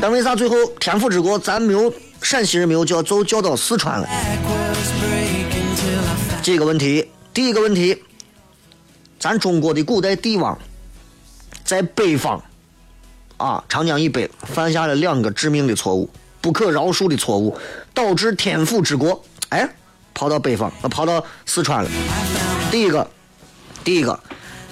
[0.00, 1.92] 但为啥最后天府之国咱没有？
[2.22, 4.08] 陕西人没有叫，就叫到四川了。
[6.42, 8.02] 几个问题，第一个问题，
[9.18, 10.58] 咱中国的古代帝王
[11.64, 12.42] 在北方
[13.36, 16.08] 啊，长江以北犯下了两个致命的错误，
[16.40, 17.56] 不可饶恕的错误，
[17.92, 19.68] 导致天府之国哎
[20.14, 21.90] 跑到北方，跑到四川了。
[22.70, 23.08] 第一个，
[23.84, 24.18] 第一个，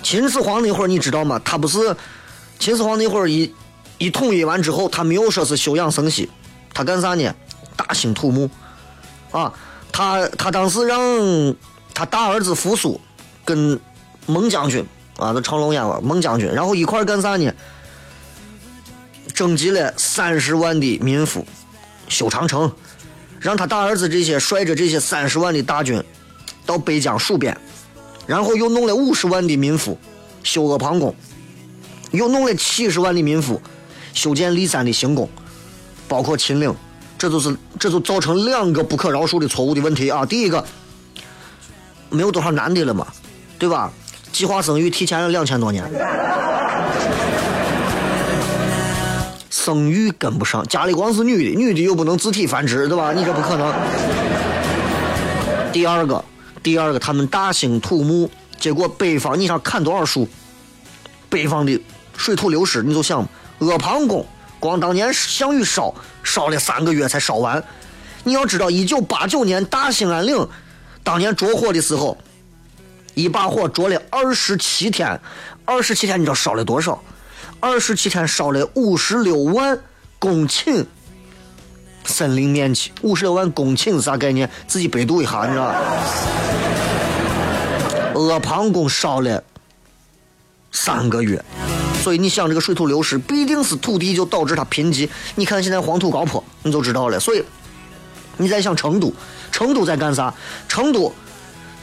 [0.02, 1.40] 秦始皇那会儿你知道吗？
[1.44, 1.94] 他不是
[2.58, 3.54] 秦始皇那会儿一
[3.98, 6.30] 一统一完之后，他没有说是休养生息。
[6.76, 7.34] 他干啥呢？
[7.74, 8.50] 大兴土木，
[9.30, 9.50] 啊，
[9.90, 11.00] 他他当时让
[11.94, 13.00] 他大儿子扶苏
[13.46, 13.80] 跟
[14.26, 14.84] 孟将军
[15.16, 17.50] 啊，那成龙演过孟将军，然后一块干啥呢？
[19.32, 21.46] 征集了三十万的民夫
[22.10, 22.70] 修长城，
[23.40, 26.04] 让他大儿子这些率着这些三十万的大军
[26.66, 27.56] 到北疆戍边，
[28.26, 29.98] 然后又弄了五十万的民夫
[30.42, 31.14] 修阿房宫，
[32.10, 33.62] 又弄了七十万的民夫
[34.12, 35.26] 修建骊山的行宫。
[36.08, 36.74] 包括秦岭，
[37.18, 40.24] 这就是这就造成两个不可饶恕的错误的问题啊！
[40.24, 40.64] 第一个，
[42.10, 43.06] 没有多少男的了嘛，
[43.58, 43.90] 对吧？
[44.32, 45.82] 计划生育提前了两千多年，
[49.50, 53.12] 生育跟不上，家里光是女的，女的又不能自体繁殖，对吧？
[53.12, 53.72] 你这不可能。
[55.72, 56.24] 第二个，
[56.62, 58.30] 第二个，他们大兴土木，
[58.60, 60.28] 结果北方你想砍多少树？
[61.28, 61.80] 北方的
[62.16, 63.26] 水土流失，你就想
[63.58, 64.24] 阿房宫。
[64.58, 67.62] 光当年项羽烧烧了三个月才烧完，
[68.24, 70.48] 你要知道，一九八九年大兴安岭
[71.04, 72.16] 当年着火的时候，
[73.14, 75.20] 一把火着了二十七天，
[75.64, 77.00] 二十七天你知道烧了多少？
[77.60, 79.78] 二十七天烧了五十六万
[80.18, 80.84] 公顷
[82.04, 84.50] 森林面积，五十六万公顷是啥概念？
[84.66, 85.74] 自己百度一下，你知道？
[88.14, 89.42] 阿房宫烧了
[90.72, 91.42] 三个月。
[92.02, 95.08] 所以你想这个水土流失，必定是土地就导致它贫瘠。
[95.34, 97.18] 你看现在黄土高坡，你就知道了。
[97.18, 97.42] 所以
[98.36, 99.12] 你在想成都，
[99.50, 100.32] 成都在干啥？
[100.68, 101.12] 成都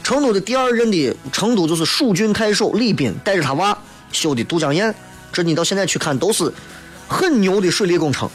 [0.01, 3.77] 成都的第二任的成都就是蜀郡太守李斌带着他娃
[4.13, 4.93] 修的都江堰，
[5.33, 6.49] 这你到现在去看都是
[7.09, 8.29] 很牛的水利工程，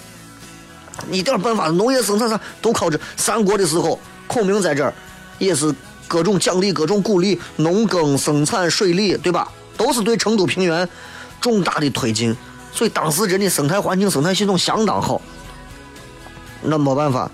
[1.11, 3.01] 一点办法，农业生产上都靠这。
[3.17, 4.93] 三国的时候，孔明在这儿
[5.39, 5.75] 也是
[6.07, 9.51] 各种奖励、各种鼓励农耕生产、水利，对吧？
[9.77, 10.87] 都是对成都平原
[11.41, 12.37] 重大的推进，
[12.73, 15.21] 所以当时人的生态环境、生态系统相当好。
[16.63, 17.31] 那没办法，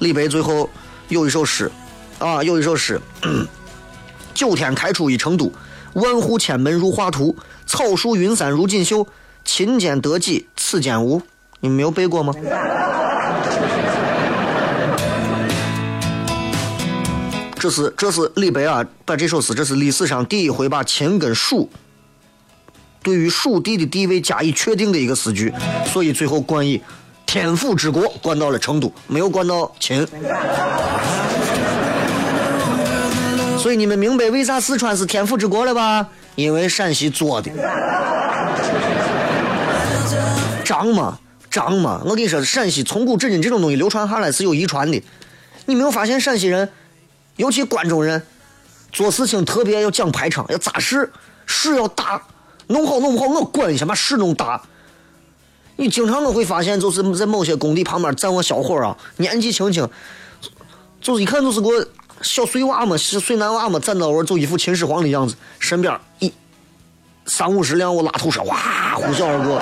[0.00, 0.68] 李白最后
[1.08, 1.70] 有一首诗，
[2.18, 3.00] 啊，有一首诗。
[4.32, 5.52] 九天开出一成都，
[5.94, 7.36] 万户千门如画图，
[7.66, 9.06] 草树云山如锦绣，
[9.44, 11.20] 勤俭得己此间无。
[11.60, 12.32] 你们没有背过吗？
[17.58, 21.68] 这是这是李白啊，把这首诗，这是历史上第一回把秦跟蜀
[23.02, 25.52] 对于蜀地的地位加以确定的一个诗句，
[25.86, 26.80] 所以最后冠以
[27.26, 30.06] 天府之国，冠到了成都，没有冠到秦。
[33.58, 36.08] 所以你们明白为啥四川是天府之国了吧？
[36.34, 37.50] 因为陕西做的，
[40.64, 41.18] 张嘛
[41.50, 42.00] 张嘛。
[42.04, 45.02] 我跟你说，陕西从古至今这种东西流传下来是有遗传的。
[45.66, 46.68] 你没有发现陕西人，
[47.36, 48.22] 尤其关中人，
[48.92, 51.12] 做事情特别要讲排场，要扎实，
[51.44, 52.22] 事要大，
[52.70, 54.60] 弄好弄不好我管，先把事弄大。
[55.76, 59.88] 你经常我会发现，就是在某些工地旁边站个小伙啊，年纪轻轻，
[61.00, 61.86] 就是一看就是个。
[62.22, 66.30] 小碎娃嘛，是碎男娃嘛，站到我就一副秦始皇的样子，身边一
[67.24, 69.58] 三五十辆我拉土车，哇，呼啸而过。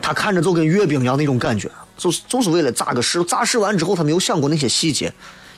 [0.00, 5.12] 他看着就跟阅兵一样那种感觉，就是就是为了扎个实，扎实完之后他没有想过那些细节，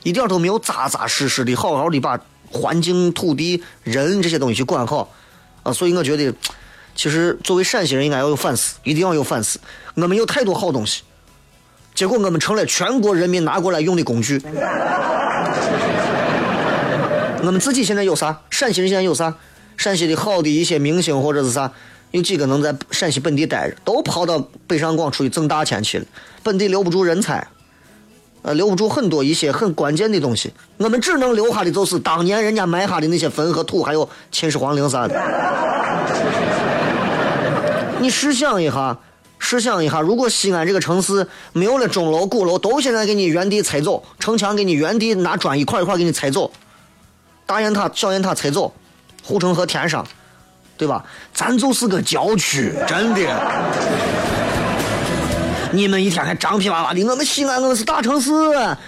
[0.05, 2.19] 一点都没有扎扎实实的好好的把
[2.51, 5.09] 环境、土地、人这些东西去管好
[5.63, 5.73] 啊。
[5.73, 6.35] 所以我觉得，
[6.95, 9.59] 其实作为陕西人应该要有反思，一定要有反思。
[9.95, 11.03] 我们有太多好东西。
[11.95, 14.41] 结果我们成了全国人民拿过来用的工具。
[17.43, 18.41] 我们自己现在有啥？
[18.51, 19.35] 陕西人现在有啥？
[19.77, 21.73] 陕西的好的一些明星或者是啥？
[22.11, 23.77] 有几个能在陕西本地待着？
[23.85, 26.05] 都跑到北上广出去挣大钱去了。
[26.43, 27.47] 本地留不住人才，
[28.43, 30.53] 呃，留不住很多一些很关键的东西。
[30.79, 35.15] 我们只能留下的就是当年人家埋下的那些坟和土，还有秦始皇陵啥的。
[38.01, 38.97] 你试想一下。
[39.43, 46.53] 试想一下，如果西安这个城市没有了钟楼、鼓楼，都现在给你原地拆走，城墙给你原地拿砖一块一块给你拆走，
[47.47, 48.71] 大雁塔、小雁塔拆走，
[49.25, 50.07] 护城河填上，
[50.77, 51.03] 对吧？
[51.33, 53.21] 咱就是个郊区，真的。
[55.73, 58.33] 你们一天还张皮哇哇的，我们西安我们是大城市，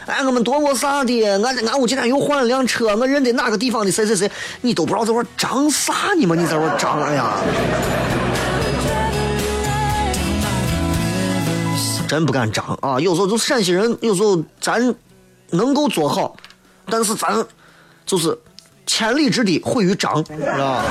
[0.07, 4.31] 哎，我们多么啥的，俺俺我今天又换了辆车，我认得哪个地方的谁谁谁，
[4.61, 6.35] 你都不知道在玩张啥呢吗？
[6.35, 7.35] 你在玩张哎呀？
[12.09, 13.01] 真不敢张啊！
[13.01, 14.95] 有时候就陕西人，有时候咱
[15.51, 16.37] 能够做好，
[16.87, 17.43] 但是咱
[18.05, 18.37] 就是
[18.85, 20.85] 千里之堤毁于张，知道吧？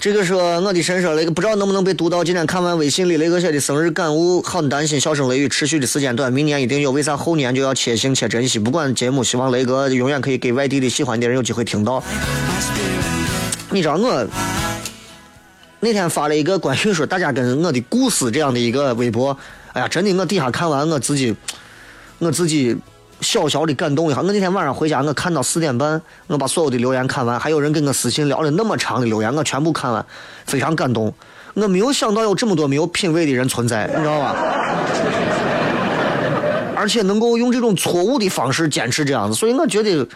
[0.00, 2.24] 这个说我的神说那个不知道能不能被读到。
[2.24, 8.58] 今天看完微信里雷哥写的生日感悟，很担心笑声雷雨持续的时间短，明年一定有，为啥后年就要且行且珍惜？
[8.58, 12.02] 不管节目，希望雷哥永远可以给外地的喜欢的人有机会听到。
[13.68, 14.26] 你知道我
[15.80, 19.36] 那天发了一个关于说大家跟我的故事这样的一个微博，
[19.74, 21.36] 哎呀，真的我底下看完我自己，
[22.18, 22.74] 我自己。
[23.20, 24.20] 小小的感动一下。
[24.20, 30.04] 我那天晚上回家，我看到四点半，我把所有的留言看完，还有人跟我私信聊了那么长的留言，我全部看完，
[30.46, 31.12] 非常感动。
[31.54, 34.34] 我没有想到有这么多没有品位的人存在，你知道吧？
[36.76, 40.06] 而且能够用这种错误的方式坚持这样子，所以我觉得，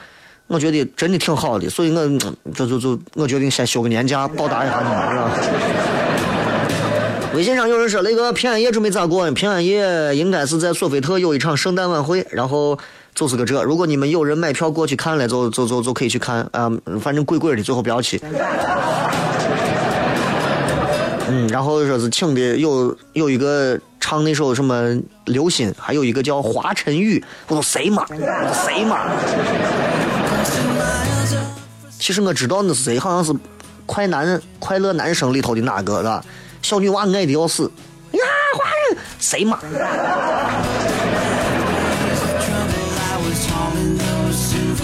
[0.47, 1.69] 我觉得真的挺好的。
[1.69, 2.09] 所以我
[2.55, 5.31] 就就就我决定先休个年假报答一下你们，是吧？
[7.35, 9.29] 微信上有人说：“那个平安夜准备咋过？
[9.33, 12.79] 平安夜应该是在索菲特有一场圣诞晚会，然后
[13.15, 13.63] 就是个这。
[13.63, 16.71] 如果你们有人买票过去看了，就就就就可以去看啊。
[17.01, 18.21] 反正贵贵的，最后不要去。
[21.29, 24.95] 嗯，然后说是请的有有一个唱那首什么
[25.27, 27.23] 流星，还有一个叫华晨宇。
[27.49, 28.05] 我说谁嘛？
[28.11, 28.99] 我说谁嘛？
[31.99, 33.33] 其实我知道那是谁，好像是
[33.87, 36.23] 快男快乐男生里头的哪个是吧？”
[36.61, 37.71] 小女娃爱的要死，
[38.13, 38.21] 呀，
[38.55, 39.59] 华人谁嘛？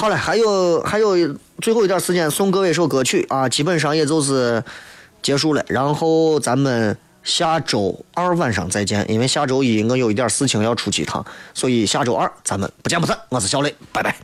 [0.01, 1.14] 好了，还有还有
[1.61, 4.64] 最后一点时间送各位一首歌曲啊，基本上也就是
[5.20, 5.62] 结束了。
[5.68, 11.22] 然后咱们下周二晚上再见，因为下周一我有一点事情要出去一趟，
[11.53, 13.14] 所以下周二咱们不见不散。
[13.28, 14.16] 我是小雷，拜拜。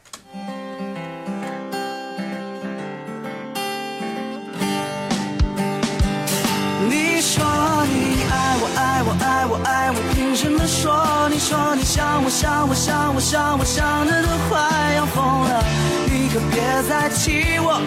[9.49, 11.29] 我爱我，凭什么说？
[11.31, 14.59] 你说你想我想我想我想我想的都快
[14.97, 15.65] 要疯了，
[16.07, 17.81] 你可别再气我。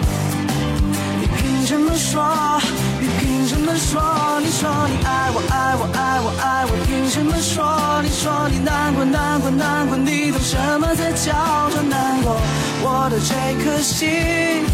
[1.20, 2.60] 你凭什么说？
[3.00, 4.40] 你凭什么说？
[4.40, 8.00] 你说你爱我爱我爱我爱我，凭什么说？
[8.02, 12.36] 你说你难过难过难过，你懂什么才叫做难过？
[12.82, 14.64] 我的这颗心，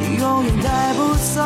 [0.00, 1.40] 你永远带不走。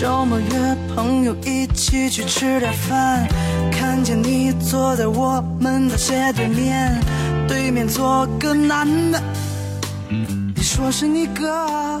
[0.00, 3.28] 周末约朋友一起去吃点饭，
[3.70, 6.98] 看见你坐在我们的斜对面，
[7.46, 9.22] 对面坐个男的，
[10.08, 12.00] 你说是你哥。